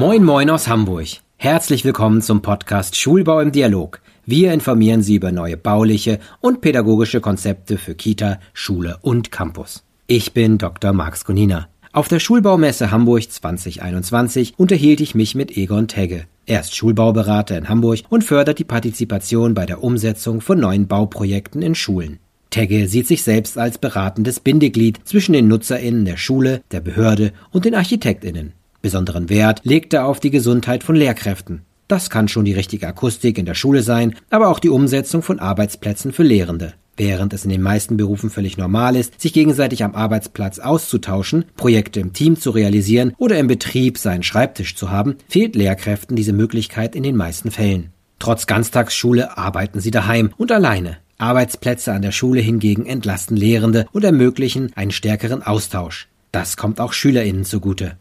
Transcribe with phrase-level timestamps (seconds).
[0.00, 1.08] Moin Moin aus Hamburg.
[1.36, 4.00] Herzlich willkommen zum Podcast Schulbau im Dialog.
[4.24, 9.84] Wir informieren Sie über neue bauliche und pädagogische Konzepte für Kita, Schule und Campus.
[10.06, 10.94] Ich bin Dr.
[10.94, 11.68] Max Konina.
[11.92, 16.24] Auf der Schulbaumesse Hamburg 2021 unterhielt ich mich mit Egon Tegge.
[16.46, 21.60] Er ist Schulbauberater in Hamburg und fördert die Partizipation bei der Umsetzung von neuen Bauprojekten
[21.60, 22.20] in Schulen.
[22.48, 27.66] Tegge sieht sich selbst als beratendes Bindeglied zwischen den NutzerInnen der Schule, der Behörde und
[27.66, 28.54] den ArchitektInnen.
[28.82, 31.62] Besonderen Wert legt er auf die Gesundheit von Lehrkräften.
[31.88, 35.38] Das kann schon die richtige Akustik in der Schule sein, aber auch die Umsetzung von
[35.40, 36.74] Arbeitsplätzen für Lehrende.
[36.96, 41.98] Während es in den meisten Berufen völlig normal ist, sich gegenseitig am Arbeitsplatz auszutauschen, Projekte
[41.98, 46.94] im Team zu realisieren oder im Betrieb seinen Schreibtisch zu haben, fehlt Lehrkräften diese Möglichkeit
[46.94, 47.90] in den meisten Fällen.
[48.18, 50.98] Trotz Ganztagsschule arbeiten sie daheim und alleine.
[51.16, 56.08] Arbeitsplätze an der Schule hingegen entlasten Lehrende und ermöglichen einen stärkeren Austausch.
[56.32, 57.96] Das kommt auch SchülerInnen zugute.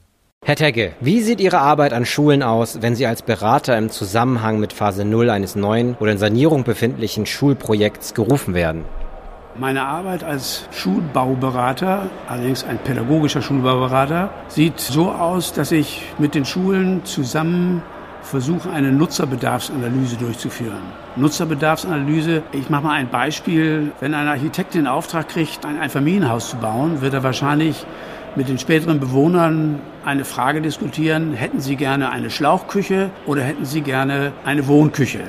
[0.49, 4.59] Herr Tegge, wie sieht Ihre Arbeit an Schulen aus, wenn Sie als Berater im Zusammenhang
[4.59, 8.83] mit Phase 0 eines neuen oder in Sanierung befindlichen Schulprojekts gerufen werden?
[9.55, 16.45] Meine Arbeit als Schulbauberater, allerdings ein pädagogischer Schulbauberater, sieht so aus, dass ich mit den
[16.45, 17.83] Schulen zusammen
[18.23, 20.81] versuche, eine Nutzerbedarfsanalyse durchzuführen.
[21.15, 23.91] Nutzerbedarfsanalyse, ich mache mal ein Beispiel.
[23.99, 27.85] Wenn ein Architekt den Auftrag kriegt, ein Einfamilienhaus zu bauen, wird er wahrscheinlich
[28.35, 33.81] mit den späteren Bewohnern eine Frage diskutieren, hätten sie gerne eine Schlauchküche oder hätten sie
[33.81, 35.21] gerne eine Wohnküche.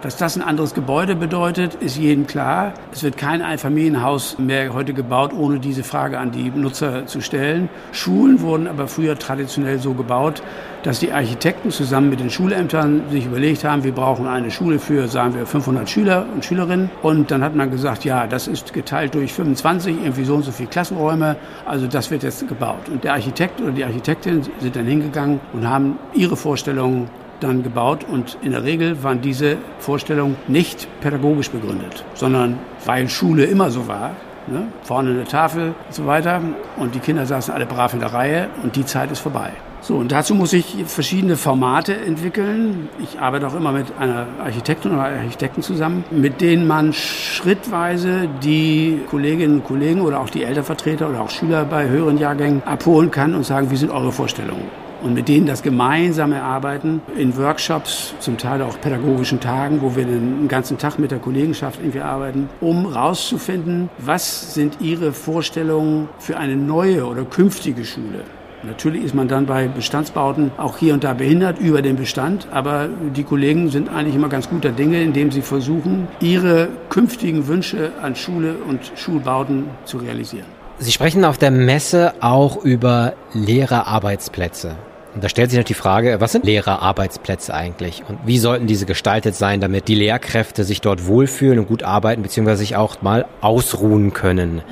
[0.00, 2.72] Dass das ein anderes Gebäude bedeutet, ist jedem klar.
[2.92, 7.68] Es wird kein Einfamilienhaus mehr heute gebaut, ohne diese Frage an die Nutzer zu stellen.
[7.90, 10.40] Schulen wurden aber früher traditionell so gebaut,
[10.84, 15.08] dass die Architekten zusammen mit den Schulämtern sich überlegt haben, wir brauchen eine Schule für,
[15.08, 16.90] sagen wir, 500 Schüler und Schülerinnen.
[17.02, 20.52] Und dann hat man gesagt, ja, das ist geteilt durch 25, irgendwie so und so
[20.52, 21.34] viele Klassenräume.
[21.66, 22.88] Also das wird jetzt gebaut.
[22.88, 27.10] Und der Architekt oder die Architektin sind dann hingegangen und haben ihre Vorstellungen
[27.40, 33.44] dann gebaut und in der Regel waren diese Vorstellungen nicht pädagogisch begründet, sondern weil Schule
[33.44, 34.10] immer so war,
[34.46, 34.68] ne?
[34.82, 36.40] vorne eine Tafel und so weiter
[36.76, 39.52] und die Kinder saßen alle brav in der Reihe und die Zeit ist vorbei.
[39.80, 42.88] So, und dazu muss ich verschiedene Formate entwickeln.
[42.98, 49.00] Ich arbeite auch immer mit einer Architektin oder Architekten zusammen, mit denen man schrittweise die
[49.08, 53.34] Kolleginnen und Kollegen oder auch die Elternvertreter oder auch Schüler bei höheren Jahrgängen abholen kann
[53.36, 54.87] und sagen, wie sind eure Vorstellungen?
[55.02, 60.04] Und mit denen das gemeinsam erarbeiten in Workshops, zum Teil auch pädagogischen Tagen, wo wir
[60.04, 66.36] den ganzen Tag mit der Kollegenschaft irgendwie arbeiten, um rauszufinden, was sind ihre Vorstellungen für
[66.36, 68.24] eine neue oder künftige Schule.
[68.64, 72.88] Natürlich ist man dann bei Bestandsbauten auch hier und da behindert über den Bestand, aber
[73.14, 78.16] die Kollegen sind eigentlich immer ganz guter Dinge, indem sie versuchen, ihre künftigen Wünsche an
[78.16, 80.57] Schule und Schulbauten zu realisieren.
[80.80, 84.76] Sie sprechen auf der Messe auch über Lehrerarbeitsplätze.
[85.12, 88.04] Und da stellt sich natürlich die Frage, was sind Lehrerarbeitsplätze eigentlich?
[88.08, 92.22] Und wie sollten diese gestaltet sein, damit die Lehrkräfte sich dort wohlfühlen und gut arbeiten,
[92.22, 94.62] beziehungsweise sich auch mal ausruhen können?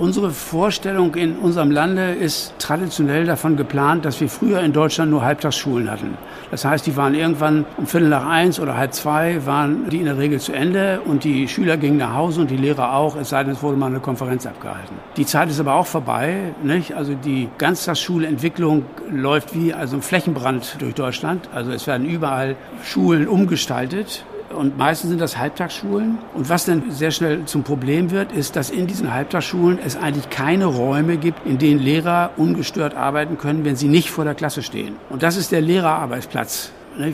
[0.00, 5.22] Unsere Vorstellung in unserem Lande ist traditionell davon geplant, dass wir früher in Deutschland nur
[5.22, 6.16] Halbtagsschulen hatten.
[6.50, 10.06] Das heißt, die waren irgendwann um Viertel nach eins oder halb zwei, waren die in
[10.06, 13.28] der Regel zu Ende und die Schüler gingen nach Hause und die Lehrer auch, es
[13.28, 14.96] sei denn, es wurde mal eine Konferenz abgehalten.
[15.18, 16.54] Die Zeit ist aber auch vorbei.
[16.62, 16.94] Nicht?
[16.94, 21.50] Also die Ganztagsschulentwicklung läuft wie also ein Flächenbrand durch Deutschland.
[21.52, 24.24] Also es werden überall Schulen umgestaltet
[24.54, 26.18] und meistens sind das Halbtagsschulen.
[26.34, 30.28] Und was dann sehr schnell zum Problem wird, ist, dass in diesen Halbtagsschulen es eigentlich
[30.30, 34.62] keine Räume gibt, in denen Lehrer ungestört arbeiten können, wenn sie nicht vor der Klasse
[34.62, 34.96] stehen.
[35.08, 36.72] Und das ist der Lehrerarbeitsplatz.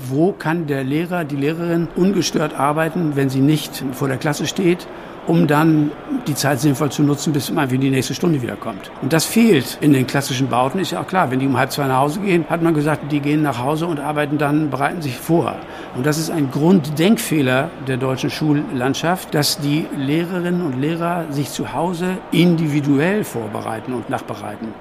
[0.09, 4.89] Wo kann der Lehrer, die Lehrerin ungestört arbeiten, wenn sie nicht vor der Klasse steht
[5.27, 5.91] um dann
[6.27, 8.91] die Zeit sinnvoll zu nutzen, bis man in die nächste Stunde wiederkommt.
[9.03, 11.31] Und das fehlt in den klassischen Bauten, ist ja auch klar.
[11.31, 13.87] Wenn die um halb zwei nach Hause gehen, hat man gesagt, die gehen nach Hause
[13.87, 15.57] und arbeiten dann, bereiten sich vor.
[15.97, 21.73] Und das ist ein Grunddenkfehler der deutschen Schullandschaft, dass die Lehrerinnen und Lehrer sich zu
[21.73, 24.75] Hause individuell vorbereiten und nachbereiten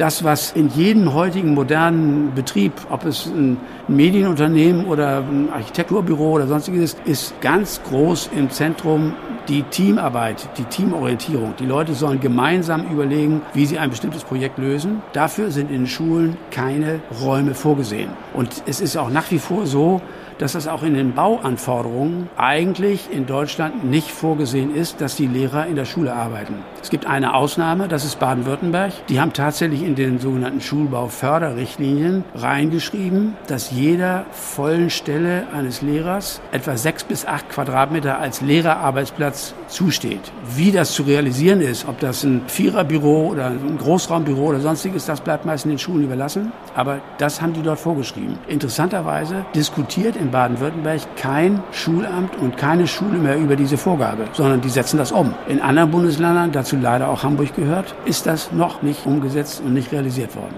[0.00, 6.46] das, was in jedem heutigen modernen Betrieb, ob es ein Medienunternehmen oder ein Architekturbüro oder
[6.46, 9.14] sonstiges ist, ist ganz groß im Zentrum
[9.50, 11.54] die Teamarbeit, die Teamorientierung.
[11.58, 15.02] Die Leute sollen gemeinsam überlegen, wie sie ein bestimmtes Projekt lösen.
[15.12, 18.10] Dafür sind in Schulen keine Räume vorgesehen.
[18.32, 20.00] Und es ist auch nach wie vor so,
[20.40, 25.66] dass das auch in den Bauanforderungen eigentlich in Deutschland nicht vorgesehen ist, dass die Lehrer
[25.66, 26.54] in der Schule arbeiten.
[26.82, 28.92] Es gibt eine Ausnahme, das ist Baden-Württemberg.
[29.08, 36.76] Die haben tatsächlich in den sogenannten Schulbauförderrichtlinien reingeschrieben, dass jeder vollen Stelle eines Lehrers etwa
[36.78, 40.32] sechs bis acht Quadratmeter als Lehrerarbeitsplatz zusteht.
[40.56, 45.20] Wie das zu realisieren ist, ob das ein Viererbüro oder ein Großraumbüro oder sonstiges, das
[45.20, 46.52] bleibt meist in den Schulen überlassen.
[46.74, 48.38] Aber das haben die dort vorgeschrieben.
[48.48, 54.68] Interessanterweise diskutiert in Baden-Württemberg kein Schulamt und keine Schule mehr über diese Vorgabe, sondern die
[54.68, 55.34] setzen das um.
[55.48, 59.90] In anderen Bundesländern, dazu leider auch Hamburg gehört, ist das noch nicht umgesetzt und nicht
[59.90, 60.54] realisiert worden.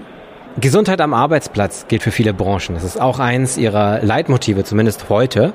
[0.59, 2.75] Gesundheit am Arbeitsplatz gilt für viele Branchen.
[2.75, 5.53] Das ist auch eins ihrer Leitmotive, zumindest heute.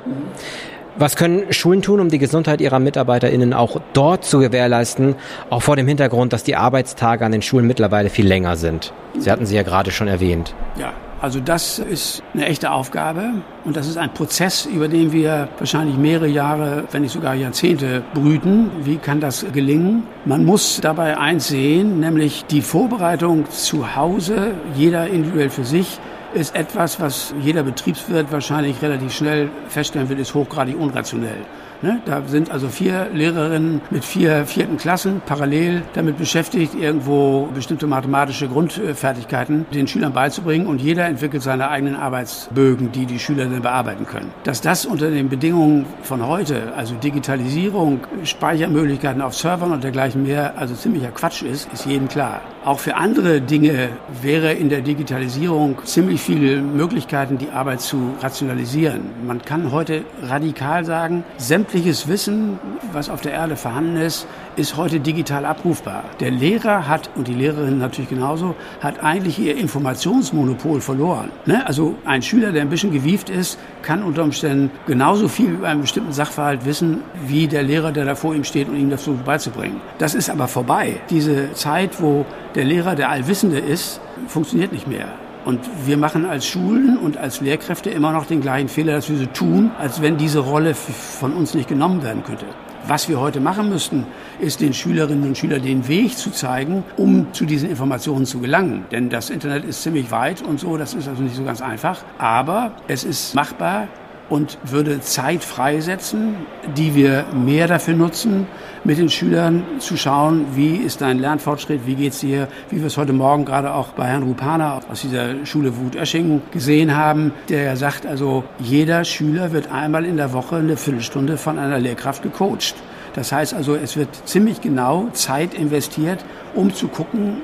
[0.96, 5.14] Was können Schulen tun, um die Gesundheit ihrer MitarbeiterInnen auch dort zu gewährleisten,
[5.48, 8.92] auch vor dem Hintergrund, dass die Arbeitstage an den Schulen mittlerweile viel länger sind?
[9.16, 10.56] Sie hatten sie ja gerade schon erwähnt.
[10.76, 15.48] Ja, also das ist eine echte Aufgabe und das ist ein Prozess, über den wir
[15.58, 18.70] wahrscheinlich mehrere Jahre, wenn nicht sogar Jahrzehnte brüten.
[18.82, 20.04] Wie kann das gelingen?
[20.24, 25.98] Man muss dabei eins sehen, nämlich die Vorbereitung zu Hause, jeder individuell für sich,
[26.34, 31.38] ist etwas, was jeder Betriebswirt wahrscheinlich relativ schnell feststellen wird, ist hochgradig unrationell.
[31.80, 32.00] Ne?
[32.06, 38.48] Da sind also vier Lehrerinnen mit vier vierten Klassen parallel damit beschäftigt, irgendwo bestimmte mathematische
[38.48, 44.06] Grundfertigkeiten den Schülern beizubringen und jeder entwickelt seine eigenen Arbeitsbögen, die die Schüler dann bearbeiten
[44.06, 44.32] können.
[44.42, 50.58] Dass das unter den Bedingungen von heute, also Digitalisierung, Speichermöglichkeiten auf Servern und dergleichen mehr,
[50.58, 52.40] also ziemlicher Quatsch ist, ist jedem klar.
[52.64, 53.90] Auch für andere Dinge
[54.20, 59.02] wäre in der Digitalisierung ziemlich viele Möglichkeiten, die Arbeit zu rationalisieren.
[59.24, 61.22] Man kann heute radikal sagen,
[61.68, 62.58] sämtliches Wissen,
[62.92, 64.26] was auf der Erde vorhanden ist,
[64.56, 66.04] ist heute digital abrufbar.
[66.18, 71.30] Der Lehrer hat, und die Lehrerin natürlich genauso, hat eigentlich ihr Informationsmonopol verloren.
[71.44, 71.66] Ne?
[71.66, 75.82] Also ein Schüler, der ein bisschen gewieft ist, kann unter Umständen genauso viel über einen
[75.82, 79.26] bestimmten Sachverhalt wissen, wie der Lehrer, der da vor ihm steht und ihm das versucht
[79.26, 79.82] beizubringen.
[79.98, 81.02] Das ist aber vorbei.
[81.10, 82.24] Diese Zeit, wo
[82.54, 85.08] der Lehrer der Allwissende ist, funktioniert nicht mehr.
[85.44, 89.16] Und wir machen als Schulen und als Lehrkräfte immer noch den gleichen Fehler, dass wir
[89.16, 92.46] so tun, als wenn diese Rolle von uns nicht genommen werden könnte.
[92.86, 94.06] Was wir heute machen müssten,
[94.40, 98.86] ist den Schülerinnen und Schülern den Weg zu zeigen, um zu diesen Informationen zu gelangen.
[98.90, 102.02] Denn das Internet ist ziemlich weit und so, das ist also nicht so ganz einfach.
[102.18, 103.88] Aber es ist machbar,
[104.28, 106.36] und würde Zeit freisetzen,
[106.76, 108.46] die wir mehr dafür nutzen,
[108.84, 112.96] mit den Schülern zu schauen, wie ist dein Lernfortschritt, wie geht's dir, wie wir es
[112.96, 118.06] heute Morgen gerade auch bei Herrn Rupana aus dieser Schule Wut-Öschingen gesehen haben, der sagt,
[118.06, 122.74] also jeder Schüler wird einmal in der Woche eine Viertelstunde von einer Lehrkraft gecoacht.
[123.14, 127.38] Das heißt also, es wird ziemlich genau Zeit investiert, um zu gucken,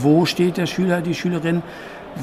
[0.00, 1.62] wo steht der Schüler, die Schülerin,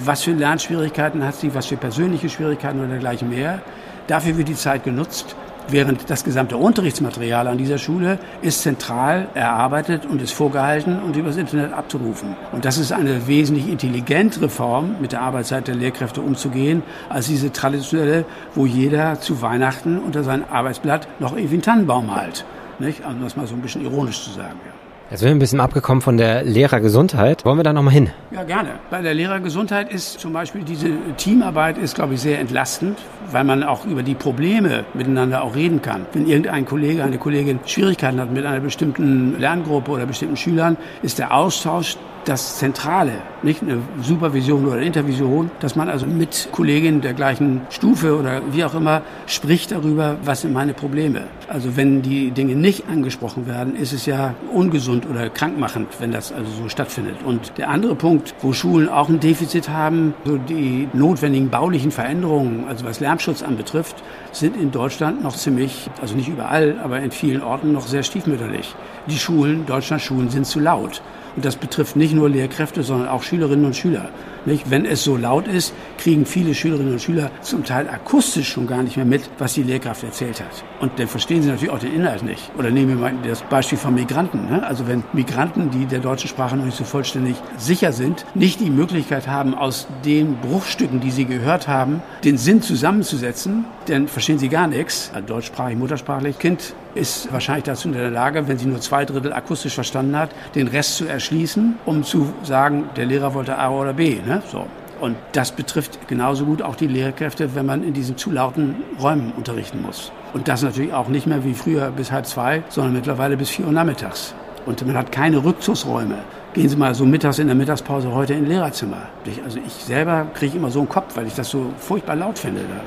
[0.03, 3.61] was für Lernschwierigkeiten hat sie, was für persönliche Schwierigkeiten oder dergleichen mehr.
[4.07, 5.35] Dafür wird die Zeit genutzt,
[5.69, 11.35] während das gesamte Unterrichtsmaterial an dieser Schule ist zentral erarbeitet und ist vorgehalten und übers
[11.35, 12.35] Internet abzurufen.
[12.53, 17.51] Und das ist eine wesentlich intelligentere Form, mit der Arbeitszeit der Lehrkräfte umzugehen, als diese
[17.51, 18.25] traditionelle,
[18.55, 22.45] wo jeder zu Weihnachten unter sein Arbeitsblatt noch einen Tannenbaum malt.
[22.79, 23.05] Nicht?
[23.05, 24.59] Um das mal so ein bisschen ironisch zu sagen.
[24.65, 24.86] Ja.
[25.09, 27.45] Jetzt sind wir ein bisschen abgekommen von der Lehrergesundheit.
[27.45, 28.09] Wollen wir da nochmal hin?
[28.31, 28.71] Ja, gerne.
[28.89, 32.99] Bei der Lehrergesundheit ist zum Beispiel diese Teamarbeit ist, glaube ich, sehr entlastend,
[33.31, 36.05] weil man auch über die Probleme miteinander auch reden kann.
[36.11, 41.19] Wenn irgendein Kollege, eine Kollegin Schwierigkeiten hat mit einer bestimmten Lerngruppe oder bestimmten Schülern, ist
[41.19, 41.95] der Austausch
[42.27, 48.17] das Zentrale, nicht eine Supervision oder Intervision, dass man also mit Kolleginnen der gleichen Stufe
[48.17, 51.23] oder wie auch immer spricht darüber, was sind meine Probleme.
[51.47, 56.33] Also wenn die Dinge nicht angesprochen werden, ist es ja ungesund oder krankmachend, wenn das
[56.33, 57.15] also so stattfindet.
[57.23, 62.65] Und der andere Punkt, wo Schulen auch ein Defizit haben, so die notwendigen baulichen Veränderungen,
[62.67, 67.41] also was Lärmschutz anbetrifft, sind in Deutschland noch ziemlich, also nicht überall, aber in vielen
[67.41, 68.75] Orten noch sehr stiefmütterlich.
[69.07, 71.01] Die Schulen, Deutschland Schulen sind zu laut.
[71.37, 74.09] Und das betrifft nicht nur Lehrkräfte, sondern auch Schülerinnen und Schüler.
[74.45, 74.71] Nicht?
[74.71, 75.71] Wenn es so laut ist,
[76.07, 79.63] kriegen viele Schülerinnen und Schüler zum Teil akustisch schon gar nicht mehr mit, was die
[79.63, 80.63] Lehrkraft erzählt hat.
[80.79, 82.49] Und dann verstehen sie natürlich auch den Inhalt nicht.
[82.57, 84.45] Oder nehmen wir mal das Beispiel von Migranten.
[84.49, 84.65] Ne?
[84.65, 88.69] Also wenn Migranten, die der deutschen Sprache noch nicht so vollständig sicher sind, nicht die
[88.69, 94.47] Möglichkeit haben, aus den Bruchstücken, die sie gehört haben, den Sinn zusammenzusetzen, dann verstehen sie
[94.47, 95.11] gar nichts.
[95.13, 96.39] Also deutschsprachig, muttersprachlich.
[96.39, 100.29] Kind ist wahrscheinlich dazu in der Lage, wenn sie nur zwei Drittel akustisch verstanden hat,
[100.55, 104.19] den Rest zu erschließen, um zu sagen, der Lehrer wollte A oder B.
[104.25, 104.41] Ne?
[104.49, 104.67] So.
[104.99, 109.31] Und das betrifft genauso gut auch die Lehrkräfte, wenn man in diesen zu lauten Räumen
[109.35, 110.11] unterrichten muss.
[110.33, 113.65] Und das natürlich auch nicht mehr wie früher bis halb zwei, sondern mittlerweile bis vier
[113.65, 114.33] Uhr nachmittags.
[114.65, 116.17] Und man hat keine Rückzugsräume.
[116.53, 119.03] Gehen Sie mal so mittags in der Mittagspause heute in Lehrerzimmer.
[119.45, 122.61] Also ich selber kriege immer so einen Kopf, weil ich das so furchtbar laut finde.
[122.61, 122.81] Da.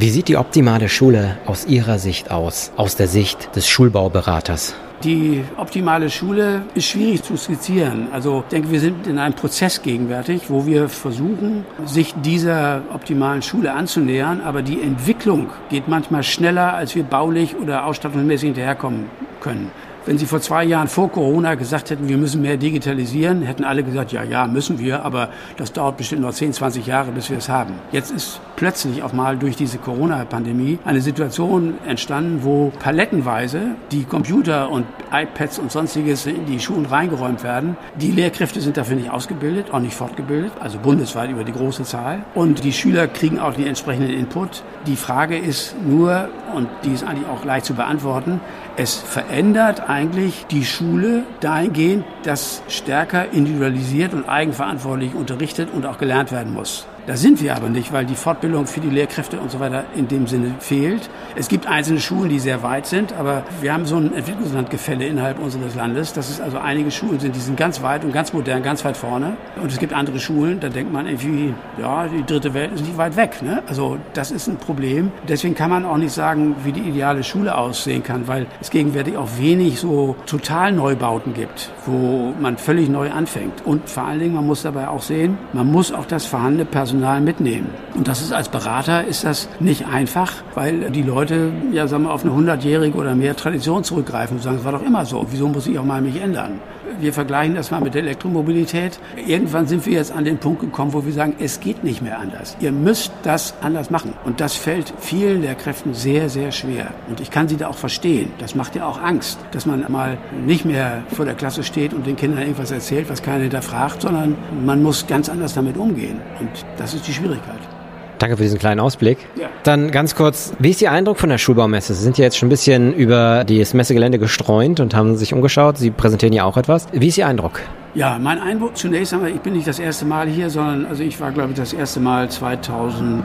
[0.00, 4.74] Wie sieht die optimale Schule aus Ihrer Sicht aus, aus der Sicht des Schulbauberaters?
[5.04, 8.08] Die optimale Schule ist schwierig zu skizzieren.
[8.12, 13.42] Also ich denke, wir sind in einem Prozess gegenwärtig, wo wir versuchen, sich dieser optimalen
[13.42, 14.40] Schule anzunähern.
[14.40, 19.04] Aber die Entwicklung geht manchmal schneller, als wir baulich oder ausstattungsmäßig hinterherkommen
[19.40, 19.70] können.
[20.04, 23.84] Wenn Sie vor zwei Jahren vor Corona gesagt hätten, wir müssen mehr digitalisieren, hätten alle
[23.84, 25.28] gesagt, ja, ja, müssen wir, aber
[25.58, 27.74] das dauert bestimmt noch 10, 20 Jahre, bis wir es haben.
[27.92, 34.68] Jetzt ist plötzlich auch mal durch diese Corona-Pandemie eine Situation entstanden, wo palettenweise die Computer
[34.68, 37.76] und iPads und sonstiges in die Schulen reingeräumt werden.
[38.00, 42.24] Die Lehrkräfte sind dafür nicht ausgebildet, auch nicht fortgebildet, also bundesweit über die große Zahl.
[42.34, 44.64] Und die Schüler kriegen auch den entsprechenden Input.
[44.88, 48.40] Die Frage ist nur, und die ist eigentlich auch leicht zu beantworten,
[48.76, 56.32] es verändert eigentlich die Schule dahingehend, dass stärker individualisiert und eigenverantwortlich unterrichtet und auch gelernt
[56.32, 56.88] werden muss.
[57.08, 60.08] Da sind wir aber nicht, weil die Fortbildung für die Lehrkräfte und so weiter in
[60.08, 61.08] dem Sinne fehlt.
[61.36, 65.38] Es gibt einzelne Schulen, die sehr weit sind, aber wir haben so ein Entwicklungslandgefälle innerhalb
[65.38, 68.62] unseres Landes, dass es also einige Schulen sind, die sind ganz weit und ganz modern,
[68.62, 69.38] ganz weit vorne.
[69.58, 72.98] Und es gibt andere Schulen, da denkt man irgendwie, ja, die dritte Welt ist nicht
[72.98, 73.40] weit weg.
[73.40, 73.62] Ne?
[73.66, 75.10] Also das ist ein Problem.
[75.26, 79.16] Deswegen kann man auch nicht sagen, wie die ideale Schule aussehen kann, weil es gegenwärtig
[79.16, 83.64] auch wenig so Totalneubauten gibt, wo man völlig neu anfängt.
[83.64, 86.97] Und vor allen Dingen, man muss dabei auch sehen, man muss auch das vorhandene Personal
[86.98, 87.70] Personal mitnehmen.
[87.94, 92.12] Und das ist als Berater ist das nicht einfach, weil die Leute ja sagen wir,
[92.12, 95.24] auf eine hundertjährige oder mehr Tradition zurückgreifen und sagen, es war doch immer so.
[95.30, 96.58] Wieso muss ich auch mal mich ändern?
[97.00, 98.98] Wir vergleichen das mal mit der Elektromobilität.
[99.26, 102.18] Irgendwann sind wir jetzt an den Punkt gekommen, wo wir sagen, es geht nicht mehr
[102.18, 102.56] anders.
[102.60, 104.14] Ihr müsst das anders machen.
[104.24, 106.92] Und das fällt vielen Lehrkräften sehr, sehr schwer.
[107.08, 108.32] Und ich kann sie da auch verstehen.
[108.38, 112.06] Das macht ja auch Angst, dass man mal nicht mehr vor der Klasse steht und
[112.06, 116.20] den Kindern irgendwas erzählt, was keiner hinterfragt, sondern man muss ganz anders damit umgehen.
[116.40, 117.77] Und das ist die Schwierigkeit.
[118.18, 119.18] Danke für diesen kleinen Ausblick.
[119.36, 119.48] Ja.
[119.62, 121.94] Dann ganz kurz, wie ist Ihr Eindruck von der Schulbaumesse?
[121.94, 125.78] Sie sind ja jetzt schon ein bisschen über das Messegelände gestreunt und haben sich umgeschaut.
[125.78, 126.86] Sie präsentieren ja auch etwas.
[126.92, 127.60] Wie ist Ihr Eindruck?
[127.94, 131.20] Ja, mein Eindruck zunächst einmal, ich bin nicht das erste Mal hier, sondern also ich
[131.20, 133.24] war, glaube ich, das erste Mal 2000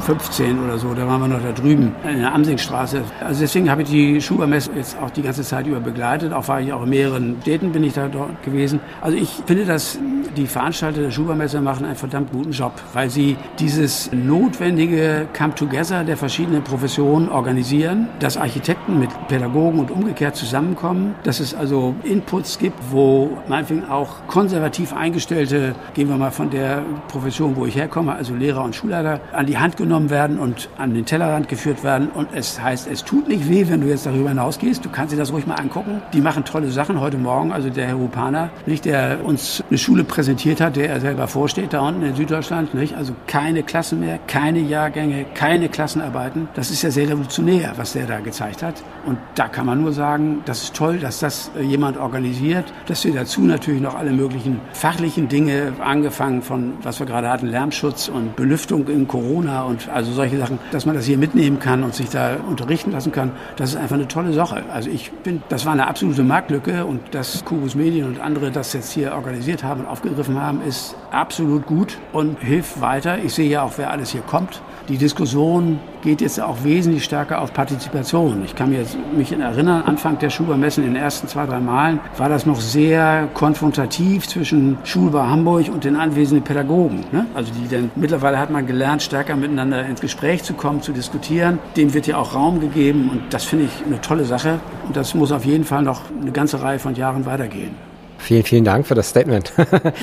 [0.00, 3.02] 15 oder so, da waren wir noch da drüben in der Amsingstraße.
[3.20, 6.32] Also deswegen habe ich die Schubermesse jetzt auch die ganze Zeit über begleitet.
[6.32, 8.80] Auch war ich auch in mehreren Städten bin ich da dort gewesen.
[9.00, 9.98] Also ich finde, dass
[10.36, 16.16] die Veranstalter der Schubermesse machen einen verdammt guten Job, weil sie dieses notwendige Come-Together der
[16.16, 22.78] verschiedenen Professionen organisieren, dass Architekten mit Pädagogen und umgekehrt zusammenkommen, dass es also Inputs gibt,
[22.90, 28.34] wo meinetwegen auch konservativ eingestellte, gehen wir mal von der Profession, wo ich herkomme, also
[28.34, 32.08] Lehrer und Schulleiter, an die Hand genommen werden und an den Tellerrand geführt werden.
[32.08, 34.84] Und es heißt, es tut nicht weh, wenn du jetzt darüber hinausgehst.
[34.84, 36.02] Du kannst dir das ruhig mal angucken.
[36.12, 37.00] Die machen tolle Sachen.
[37.00, 41.00] Heute Morgen, also der Herr Rupaner, nicht, der uns eine Schule präsentiert hat, der er
[41.00, 42.74] selber vorsteht, da unten in Süddeutschland.
[42.74, 42.96] Nicht?
[42.96, 46.48] Also keine Klassen mehr, keine Jahrgänge, keine Klassenarbeiten.
[46.54, 48.82] Das ist ja sehr revolutionär, was der da gezeigt hat.
[49.06, 53.04] Und da kann man nur sagen, das ist toll, dass das äh, jemand organisiert, dass
[53.04, 58.08] wir dazu natürlich noch alle möglichen fachlichen Dinge, angefangen von, was wir gerade hatten, Lärmschutz
[58.08, 61.82] und Belüftung in Corona und und also solche Sachen, dass man das hier mitnehmen kann
[61.82, 64.62] und sich da unterrichten lassen kann, das ist einfach eine tolle Sache.
[64.72, 68.72] Also ich bin, das war eine absolute Marktlücke und dass Kubus Medien und andere das
[68.72, 73.18] jetzt hier organisiert haben und aufgegriffen haben, ist absolut gut und hilft weiter.
[73.18, 74.62] Ich sehe ja auch, wer alles hier kommt.
[74.88, 78.42] Die Diskussion geht jetzt auch wesentlich stärker auf Partizipation.
[78.44, 78.68] Ich kann
[79.16, 83.28] mich erinnern, Anfang der Schulbarmessen in den ersten zwei, drei Malen war das noch sehr
[83.32, 87.02] konfrontativ zwischen Schulbar Hamburg und den anwesenden Pädagogen.
[87.12, 87.24] Ne?
[87.34, 91.58] Also die denn, mittlerweile hat man gelernt, stärker miteinander ins Gespräch zu kommen, zu diskutieren.
[91.78, 94.60] Dem wird ja auch Raum gegeben und das finde ich eine tolle Sache.
[94.86, 97.74] Und das muss auf jeden Fall noch eine ganze Reihe von Jahren weitergehen.
[98.18, 99.50] Vielen, vielen Dank für das Statement.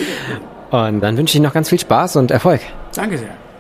[0.72, 2.62] und dann wünsche ich noch ganz viel Spaß und Erfolg.
[2.96, 3.51] Danke sehr.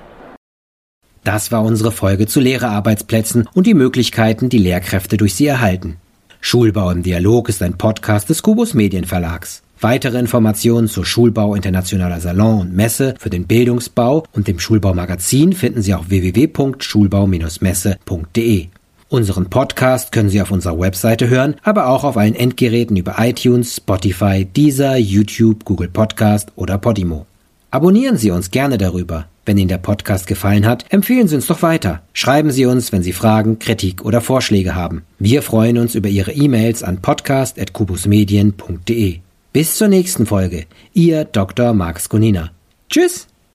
[1.24, 5.98] Das war unsere Folge zu Lehrerarbeitsplätzen und die Möglichkeiten, die Lehrkräfte durch sie erhalten.
[6.40, 9.62] Schulbau im Dialog ist ein Podcast des Kubus Medienverlags.
[9.80, 15.84] Weitere Informationen zur Schulbau Internationaler Salon und Messe für den Bildungsbau und dem Schulbaumagazin finden
[15.84, 18.68] Sie auf www.schulbau-messe.de.
[19.10, 23.76] Unseren Podcast können Sie auf unserer Webseite hören, aber auch auf allen Endgeräten über iTunes,
[23.76, 27.26] Spotify, Deezer, YouTube, Google Podcast oder Podimo.
[27.72, 29.28] Abonnieren Sie uns gerne darüber.
[29.46, 32.02] Wenn Ihnen der Podcast gefallen hat, empfehlen Sie uns doch weiter.
[32.14, 35.04] Schreiben Sie uns, wenn Sie Fragen, Kritik oder Vorschläge haben.
[35.18, 39.20] Wir freuen uns über Ihre E-Mails an podcast.kubusmedien.de.
[39.54, 40.66] Bis zur nächsten Folge.
[40.94, 41.74] Ihr Dr.
[41.74, 42.52] Max Gonina.
[42.90, 43.31] Tschüss!